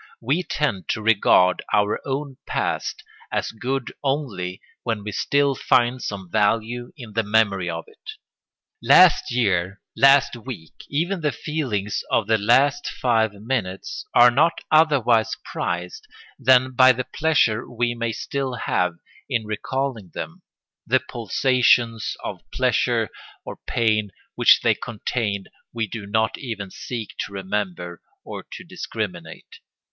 We 0.19 0.41
tend 0.41 0.87
to 0.87 1.01
regard 1.03 1.63
our 1.71 1.99
own 2.07 2.37
past 2.47 3.03
as 3.31 3.51
good 3.51 3.93
only 4.03 4.59
when 4.81 5.03
we 5.03 5.11
still 5.11 5.53
find 5.53 6.01
some 6.01 6.27
value 6.31 6.91
in 6.97 7.13
the 7.13 7.21
memory 7.21 7.69
of 7.69 7.83
it. 7.85 8.01
Last 8.81 9.29
year, 9.29 9.79
last 9.95 10.35
week, 10.35 10.73
even 10.89 11.21
the 11.21 11.31
feelings 11.31 12.01
of 12.09 12.25
the 12.25 12.39
last 12.39 12.87
five 12.87 13.33
minutes, 13.33 14.03
are 14.15 14.31
not 14.31 14.53
otherwise 14.71 15.29
prized 15.45 16.07
than 16.39 16.71
by 16.71 16.93
the 16.93 17.05
pleasure 17.13 17.69
we 17.71 17.93
may 17.93 18.11
still 18.11 18.55
have 18.55 18.95
in 19.29 19.45
recalling 19.45 20.09
them; 20.15 20.41
the 20.83 20.99
pulsations 21.11 22.15
of 22.23 22.41
pleasure 22.51 23.07
or 23.45 23.57
pain 23.67 24.09
which 24.33 24.61
they 24.61 24.73
contained 24.73 25.47
we 25.71 25.85
do 25.85 26.07
not 26.07 26.39
even 26.39 26.71
seek 26.71 27.09
to 27.19 27.31
remember 27.31 28.01
or 28.23 28.43
to 28.53 28.63
discriminate. 28.63 29.59